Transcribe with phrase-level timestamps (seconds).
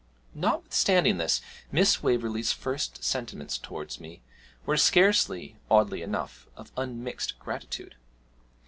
[0.33, 1.41] Notwithstanding this,
[1.71, 4.23] Miss Waverley's first sentiments towards me
[4.65, 7.93] were scarcely, oddly enough, of unmixed gratitude.